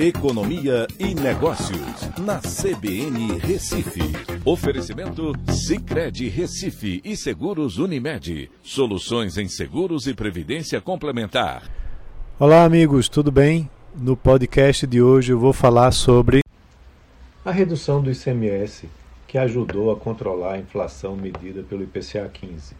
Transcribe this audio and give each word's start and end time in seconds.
Economia 0.00 0.86
e 0.96 1.12
Negócios, 1.12 2.08
na 2.20 2.38
CBN 2.38 3.36
Recife. 3.40 3.98
Oferecimento 4.44 5.32
Cicred 5.50 6.28
Recife 6.28 7.00
e 7.04 7.16
Seguros 7.16 7.78
Unimed. 7.78 8.48
Soluções 8.62 9.36
em 9.36 9.48
seguros 9.48 10.06
e 10.06 10.14
previdência 10.14 10.80
complementar. 10.80 11.68
Olá, 12.38 12.62
amigos, 12.62 13.08
tudo 13.08 13.32
bem? 13.32 13.68
No 13.92 14.16
podcast 14.16 14.86
de 14.86 15.02
hoje 15.02 15.32
eu 15.32 15.38
vou 15.40 15.52
falar 15.52 15.90
sobre 15.90 16.42
a 17.44 17.50
redução 17.50 18.00
do 18.00 18.08
ICMS, 18.08 18.88
que 19.26 19.36
ajudou 19.36 19.90
a 19.90 19.96
controlar 19.96 20.52
a 20.52 20.58
inflação 20.58 21.16
medida 21.16 21.64
pelo 21.64 21.82
IPCA 21.82 22.30
15. 22.32 22.76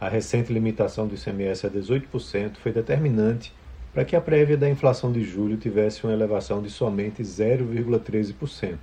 A 0.00 0.08
recente 0.08 0.54
limitação 0.54 1.06
do 1.06 1.16
ICMS 1.16 1.66
a 1.66 1.70
18% 1.70 2.56
foi 2.62 2.72
determinante 2.72 3.52
para 3.96 4.04
que 4.04 4.14
a 4.14 4.20
prévia 4.20 4.58
da 4.58 4.68
inflação 4.68 5.10
de 5.10 5.24
julho 5.24 5.56
tivesse 5.56 6.04
uma 6.04 6.12
elevação 6.12 6.60
de 6.60 6.68
somente 6.68 7.22
0,13%, 7.22 8.76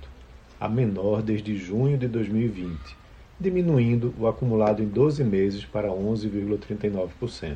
a 0.58 0.68
menor 0.68 1.22
desde 1.22 1.56
junho 1.56 1.96
de 1.96 2.08
2020, 2.08 2.76
diminuindo 3.38 4.12
o 4.18 4.26
acumulado 4.26 4.82
em 4.82 4.88
12 4.88 5.22
meses 5.22 5.64
para 5.64 5.88
11,39%. 5.88 7.54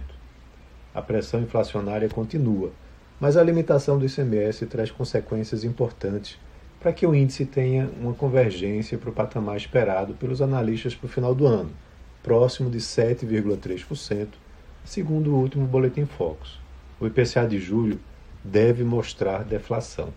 A 0.94 1.02
pressão 1.02 1.40
inflacionária 1.40 2.08
continua, 2.08 2.70
mas 3.18 3.36
a 3.36 3.42
limitação 3.42 3.98
do 3.98 4.06
ICMS 4.06 4.64
traz 4.66 4.92
consequências 4.92 5.64
importantes 5.64 6.38
para 6.78 6.92
que 6.92 7.04
o 7.04 7.12
índice 7.12 7.44
tenha 7.44 7.90
uma 8.00 8.14
convergência 8.14 8.96
para 8.96 9.10
o 9.10 9.12
patamar 9.12 9.56
esperado 9.56 10.14
pelos 10.14 10.40
analistas 10.40 10.94
para 10.94 11.06
o 11.06 11.10
final 11.10 11.34
do 11.34 11.44
ano, 11.44 11.72
próximo 12.22 12.70
de 12.70 12.78
7,3%, 12.78 14.28
segundo 14.84 15.34
o 15.34 15.40
último 15.40 15.66
Boletim 15.66 16.06
Focus 16.06 16.67
o 17.00 17.06
IPCA 17.06 17.46
de 17.46 17.58
julho 17.58 18.00
deve 18.42 18.84
mostrar 18.84 19.44
deflação. 19.44 20.12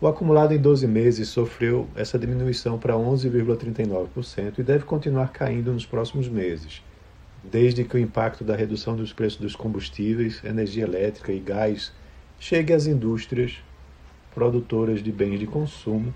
O 0.00 0.06
acumulado 0.06 0.52
em 0.52 0.58
12 0.58 0.86
meses 0.86 1.28
sofreu 1.28 1.88
essa 1.94 2.18
diminuição 2.18 2.78
para 2.78 2.94
11,39% 2.94 4.58
e 4.58 4.62
deve 4.62 4.84
continuar 4.84 5.30
caindo 5.32 5.72
nos 5.72 5.86
próximos 5.86 6.28
meses, 6.28 6.82
desde 7.44 7.84
que 7.84 7.96
o 7.96 8.00
impacto 8.00 8.42
da 8.42 8.56
redução 8.56 8.96
dos 8.96 9.12
preços 9.12 9.38
dos 9.38 9.54
combustíveis, 9.54 10.42
energia 10.44 10.84
elétrica 10.84 11.32
e 11.32 11.38
gás 11.38 11.92
chegue 12.40 12.72
às 12.72 12.86
indústrias 12.86 13.58
produtoras 14.34 15.02
de 15.02 15.12
bens 15.12 15.38
de 15.38 15.46
consumo, 15.46 16.12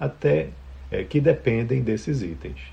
até 0.00 0.48
é, 0.90 1.04
que 1.04 1.20
dependem 1.20 1.82
desses 1.82 2.22
itens. 2.22 2.72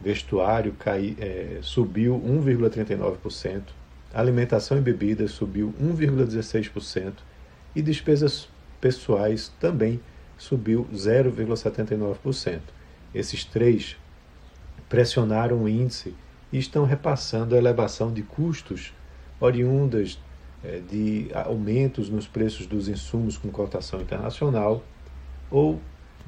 Vestuário 0.00 0.74
cai, 0.78 1.16
é, 1.18 1.60
subiu 1.62 2.20
1,39%, 2.20 3.62
alimentação 4.14 4.78
e 4.78 4.80
bebidas 4.80 5.32
subiu 5.32 5.74
1,16% 5.80 7.14
e 7.74 7.82
despesas 7.82 8.48
pessoais 8.80 9.52
também 9.58 10.00
subiu 10.38 10.86
0,79%. 10.94 12.60
Esses 13.14 13.44
três 13.44 13.96
pressionaram 14.88 15.64
o 15.64 15.68
índice 15.68 16.14
e 16.52 16.58
estão 16.58 16.84
repassando 16.84 17.54
a 17.54 17.58
elevação 17.58 18.12
de 18.12 18.22
custos 18.22 18.92
oriundas 19.40 20.18
eh, 20.62 20.80
de 20.88 21.28
aumentos 21.34 22.08
nos 22.08 22.28
preços 22.28 22.66
dos 22.66 22.88
insumos 22.88 23.36
com 23.36 23.48
cotação 23.50 24.00
internacional 24.00 24.84
ou 25.50 25.80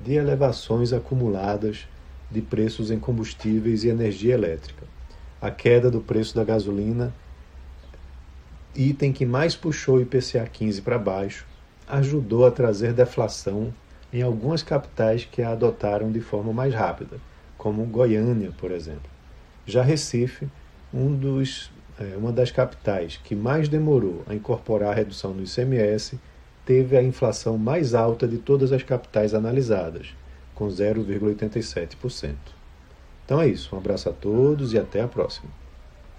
de 0.02 0.14
elevações 0.14 0.92
acumuladas 0.92 1.86
de 2.30 2.42
preços 2.42 2.90
em 2.90 2.98
combustíveis 2.98 3.84
e 3.84 3.88
energia 3.88 4.34
elétrica. 4.34 4.84
A 5.40 5.50
queda 5.50 5.90
do 5.90 6.00
preço 6.00 6.34
da 6.34 6.42
gasolina 6.42 7.14
item 8.77 9.12
que 9.12 9.24
mais 9.24 9.56
puxou 9.56 9.96
o 9.96 10.00
IPCA 10.00 10.46
15 10.46 10.82
para 10.82 10.98
baixo, 10.98 11.46
ajudou 11.88 12.46
a 12.46 12.50
trazer 12.50 12.92
deflação 12.92 13.72
em 14.12 14.22
algumas 14.22 14.62
capitais 14.62 15.24
que 15.24 15.42
a 15.42 15.50
adotaram 15.50 16.10
de 16.10 16.20
forma 16.20 16.52
mais 16.52 16.74
rápida, 16.74 17.19
como 17.56 17.84
Goiânia, 17.86 18.52
por 18.58 18.70
exemplo. 18.70 19.10
Já 19.66 19.82
Recife, 19.82 20.48
um 20.92 21.14
dos, 21.14 21.70
é, 21.98 22.16
uma 22.16 22.32
das 22.32 22.50
capitais 22.50 23.19
que 23.22 23.34
mais 23.34 23.69
demorou 23.69 24.22
a 24.28 24.34
incorporar 24.34 24.93
a 24.93 24.94
redução 24.94 25.32
do 25.32 25.43
ICMS, 25.43 26.19
teve 26.64 26.97
a 26.97 27.03
inflação 27.03 27.58
mais 27.58 27.94
alta 27.94 28.26
de 28.26 28.38
todas 28.38 28.72
as 28.72 28.82
capitais 28.82 29.34
analisadas, 29.34 30.14
com 30.54 30.66
0,87%. 30.69 32.34
Então 33.25 33.41
é 33.41 33.48
isso, 33.48 33.75
um 33.75 33.78
abraço 33.78 34.08
a 34.08 34.12
todos 34.12 34.72
e 34.72 34.78
até 34.78 35.00
a 35.00 35.08
próxima. 35.08 35.50